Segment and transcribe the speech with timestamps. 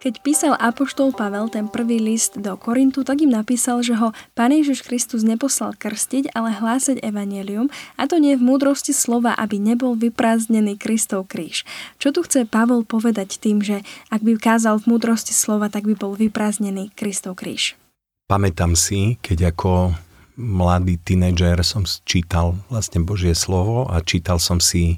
[0.00, 4.48] Keď písal Apoštol Pavel ten prvý list do Korintu, tak im napísal, že ho Pán
[4.48, 7.68] Ježiš Kristus neposlal krstiť, ale hlásať evanelium,
[8.00, 11.68] a to nie v múdrosti slova, aby nebol vyprázdnený Kristov kríž.
[12.00, 15.92] Čo tu chce Pavel povedať tým, že ak by kázal v múdrosti slova, tak by
[15.92, 17.76] bol vyprázdnený Kristov kríž?
[18.24, 19.92] Pamätám si, keď ako
[20.40, 24.96] mladý tínedžer som čítal vlastne Božie slovo a čítal som si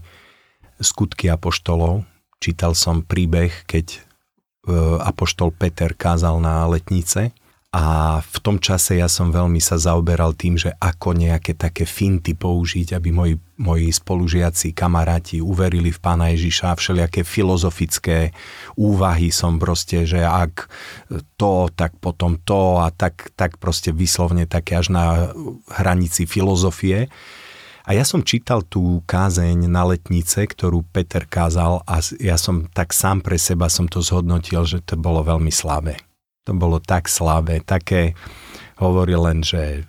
[0.78, 2.06] skutky apoštolov,
[2.38, 4.11] čítal som príbeh, keď
[5.02, 7.34] apoštol Peter kázal na letnice
[7.72, 12.36] a v tom čase ja som veľmi sa zaoberal tým, že ako nejaké také finty
[12.36, 18.36] použiť, aby moji, moji spolužiaci, kamaráti uverili v pána Ježiša všelijaké filozofické
[18.76, 20.68] úvahy som proste, že ak
[21.40, 25.32] to, tak potom to a tak, tak proste vyslovne také až na
[25.72, 27.08] hranici filozofie.
[27.82, 32.94] A ja som čítal tú kázeň na letnice, ktorú Peter kázal a ja som tak
[32.94, 35.98] sám pre seba som to zhodnotil, že to bolo veľmi slabé.
[36.46, 38.14] To bolo tak slabé, také
[38.78, 39.86] hovoril len, že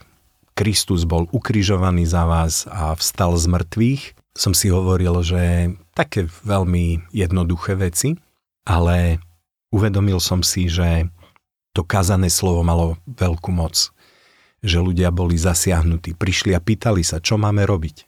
[0.53, 4.03] Kristus bol ukrižovaný za vás a vstal z mŕtvych.
[4.37, 8.17] Som si hovoril, že také veľmi jednoduché veci,
[8.65, 9.21] ale
[9.73, 11.09] uvedomil som si, že
[11.73, 13.89] to kazané slovo malo veľkú moc
[14.63, 16.15] že ľudia boli zasiahnutí.
[16.15, 18.07] Prišli a pýtali sa, čo máme robiť.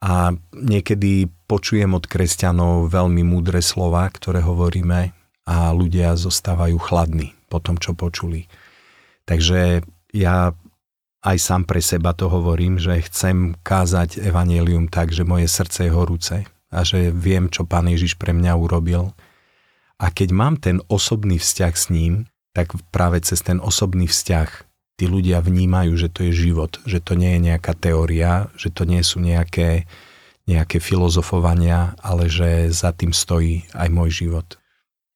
[0.00, 5.12] A niekedy počujem od kresťanov veľmi múdre slova, ktoré hovoríme
[5.44, 8.48] a ľudia zostávajú chladní po tom, čo počuli.
[9.28, 9.84] Takže
[10.16, 10.56] ja
[11.20, 15.92] aj sám pre seba to hovorím, že chcem kázať evanelium tak, že moje srdce je
[15.92, 16.36] horúce
[16.72, 19.12] a že viem, čo Pán Ježiš pre mňa urobil.
[20.00, 22.24] A keď mám ten osobný vzťah s ním,
[22.56, 24.69] tak práve cez ten osobný vzťah
[25.00, 28.84] tí ľudia vnímajú, že to je život, že to nie je nejaká teória, že to
[28.84, 29.88] nie sú nejaké,
[30.44, 34.60] nejaké filozofovania, ale že za tým stojí aj môj život.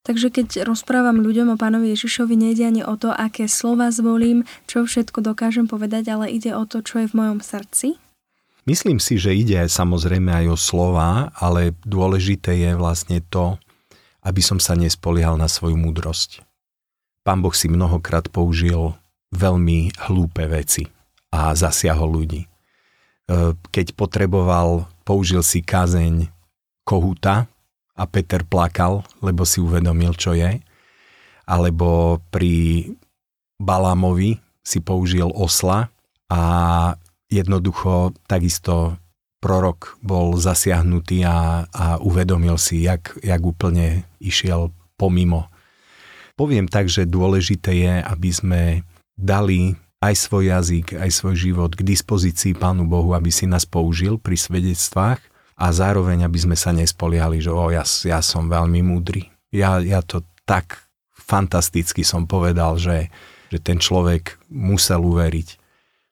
[0.09, 4.89] Takže keď rozprávam ľuďom o pánovi Ježišovi, nejde ani o to, aké slova zvolím, čo
[4.89, 8.01] všetko dokážem povedať, ale ide o to, čo je v mojom srdci?
[8.65, 13.61] Myslím si, že ide samozrejme aj o slova, ale dôležité je vlastne to,
[14.25, 16.41] aby som sa nespoliehal na svoju múdrosť.
[17.25, 18.97] Pán Boh si mnohokrát použil
[19.34, 20.87] veľmi hlúpe veci
[21.34, 22.43] a zasiahol ľudí.
[22.47, 22.49] E,
[23.75, 26.31] keď potreboval, použil si kázeň
[26.87, 27.50] kohúta
[27.99, 30.62] a Peter plakal, lebo si uvedomil, čo je.
[31.45, 32.89] Alebo pri
[33.59, 35.93] Balámovi si použil osla
[36.33, 36.43] a
[37.28, 38.97] jednoducho takisto
[39.45, 45.53] prorok bol zasiahnutý a, a uvedomil si, jak, jak úplne išiel pomimo.
[46.34, 48.62] Poviem tak, že dôležité je, aby sme
[49.15, 54.21] dali aj svoj jazyk, aj svoj život k dispozícii Pánu Bohu, aby si nás použil
[54.21, 55.21] pri svedectvách
[55.57, 59.33] a zároveň, aby sme sa nespoliali, že o, ja, ja som veľmi múdry.
[59.55, 63.09] Ja, ja to tak fantasticky som povedal, že,
[63.49, 65.49] že ten človek musel uveriť.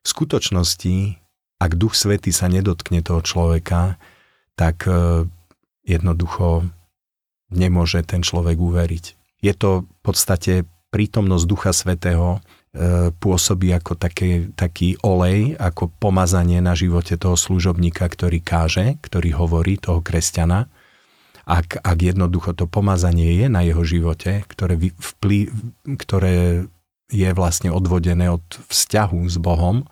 [0.02, 1.20] V skutočnosti,
[1.60, 4.00] ak Duch Svety sa nedotkne toho človeka,
[4.56, 5.28] tak e,
[5.84, 6.64] jednoducho
[7.52, 9.04] nemôže ten človek uveriť.
[9.44, 10.52] Je to v podstate
[10.94, 12.40] prítomnosť Ducha Svetého,
[13.20, 19.76] pôsobí ako také, taký olej, ako pomazanie na živote toho služobníka, ktorý káže, ktorý hovorí,
[19.76, 20.72] toho kresťana.
[21.44, 25.52] Ak, ak jednoducho to pomazanie je na jeho živote, ktoré, vplyv,
[26.00, 26.64] ktoré
[27.12, 29.84] je vlastne odvodené od vzťahu s Bohom,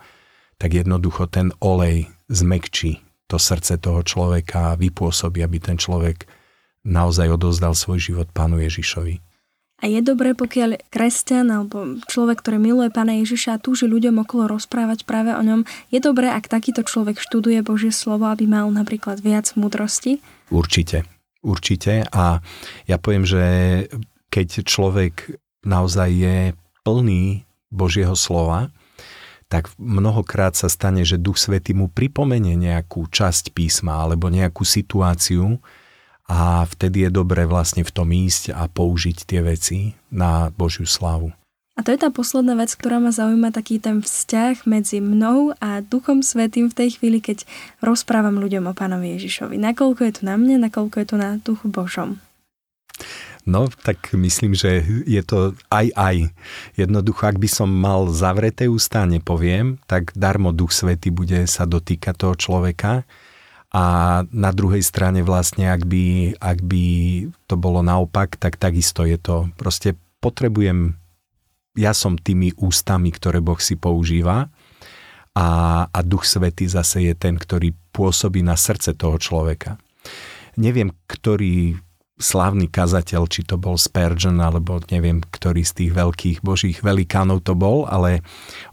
[0.56, 6.24] tak jednoducho ten olej zmekčí to srdce toho človeka a vypôsobí, aby ten človek
[6.88, 9.29] naozaj odozdal svoj život Pánu Ježišovi.
[9.80, 14.52] A je dobré, pokiaľ kresťan alebo človek, ktorý miluje Pána Ježiša a túži ľuďom okolo
[14.52, 19.24] rozprávať práve o ňom, je dobré, ak takýto človek študuje Božie slovo, aby mal napríklad
[19.24, 20.20] viac múdrosti?
[20.52, 21.08] Určite,
[21.40, 22.04] určite.
[22.12, 22.44] A
[22.84, 23.42] ja poviem, že
[24.28, 26.36] keď človek naozaj je
[26.84, 28.68] plný Božieho slova,
[29.50, 35.58] tak mnohokrát sa stane, že Duch Svety mu pripomenie nejakú časť písma alebo nejakú situáciu,
[36.30, 41.34] a vtedy je dobré vlastne v tom ísť a použiť tie veci na Božiu slávu.
[41.74, 45.80] A to je tá posledná vec, ktorá ma zaujíma, taký ten vzťah medzi mnou a
[45.80, 47.48] Duchom Svetým v tej chvíli, keď
[47.80, 49.56] rozprávam ľuďom o Pánovi Ježišovi.
[49.56, 52.20] Nakoľko je to na mne, nakoľko je to na Duchu Božom.
[53.48, 56.16] No, tak myslím, že je to aj aj.
[56.76, 62.14] Jednoducho, ak by som mal zavreté ústa, nepoviem, tak darmo Duch Svety bude sa dotýkať
[62.14, 63.08] toho človeka
[63.70, 63.84] A
[64.34, 66.84] na druhej strane vlastne, ak by, ak by
[67.46, 69.46] to bolo naopak, tak takisto je to.
[69.54, 70.98] Proste potrebujem,
[71.78, 74.50] ja som tými ústami, ktoré Boh si používa
[75.38, 75.48] a,
[75.86, 79.78] a Duch Svetý zase je ten, ktorý pôsobí na srdce toho človeka.
[80.58, 81.78] Neviem, ktorý
[82.20, 87.56] slávny kazateľ, či to bol Spurgeon, alebo neviem, ktorý z tých veľkých božích velikánov to
[87.56, 88.20] bol, ale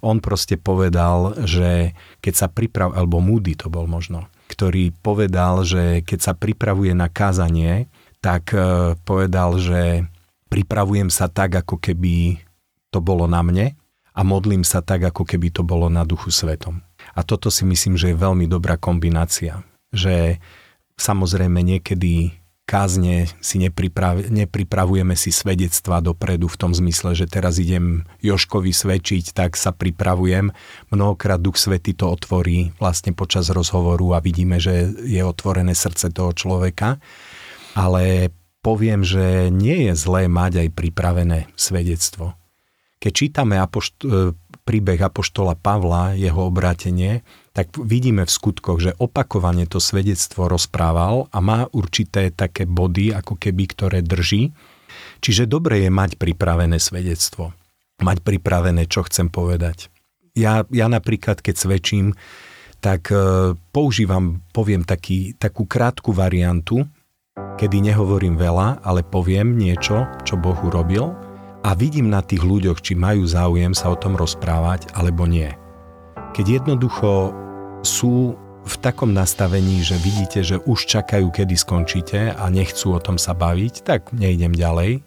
[0.03, 6.01] on proste povedal, že keď sa priprav, alebo Moody to bol možno, ktorý povedal, že
[6.01, 7.91] keď sa pripravuje na kázanie,
[8.23, 10.07] tak e, povedal, že
[10.47, 12.39] pripravujem sa tak, ako keby
[12.89, 13.75] to bolo na mne
[14.17, 16.81] a modlím sa tak, ako keby to bolo na duchu svetom.
[17.13, 19.61] A toto si myslím, že je veľmi dobrá kombinácia.
[19.93, 20.41] Že
[20.97, 22.33] samozrejme niekedy
[22.67, 29.31] kázne si nepriprav, nepripravujeme si svedectva dopredu v tom zmysle, že teraz idem Joškovi svedčiť,
[29.31, 30.51] tak sa pripravujem.
[30.91, 36.35] Mnohokrát Duch Svety to otvorí vlastne počas rozhovoru a vidíme, že je otvorené srdce toho
[36.35, 36.99] človeka.
[37.71, 42.35] Ale poviem, že nie je zlé mať aj pripravené svedectvo.
[42.99, 44.35] Keď čítame apošt-
[44.67, 47.23] príbeh Apoštola Pavla, jeho obrátenie,
[47.57, 53.33] tak vidíme v skutkoch, že opakovane to svedectvo rozprával a má určité také body, ako
[53.33, 54.53] keby, ktoré drží.
[55.25, 57.57] Čiže dobre je mať pripravené svedectvo.
[57.97, 59.89] Mať pripravené, čo chcem povedať.
[60.37, 62.13] Ja, ja napríklad, keď svedčím,
[62.77, 66.85] tak e, používam, poviem taký, takú krátku variantu,
[67.57, 71.09] kedy nehovorím veľa, ale poviem niečo, čo Boh urobil
[71.65, 75.49] a vidím na tých ľuďoch, či majú záujem sa o tom rozprávať alebo nie.
[76.37, 77.46] Keď jednoducho
[77.87, 78.35] sú
[78.67, 83.31] v takom nastavení, že vidíte, že už čakajú, kedy skončíte a nechcú o tom sa
[83.31, 84.99] baviť, tak nejdem ďalej.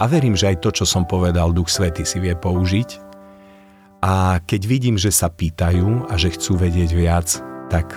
[0.00, 3.12] A verím, že aj to, čo som povedal, Duch Svety si vie použiť.
[4.00, 7.28] A keď vidím, že sa pýtajú a že chcú vedieť viac,
[7.68, 7.92] tak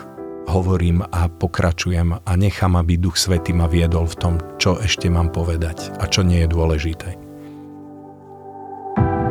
[0.47, 5.31] hovorím a pokračujem a nechám, aby Duch Svety ma viedol v tom, čo ešte mám
[5.31, 7.26] povedať a čo nie je dôležité.